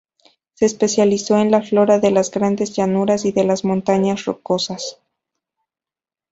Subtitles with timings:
[0.55, 4.97] Se especializó en la flora de las Grandes Llanuras y de las Montañas Rocosas.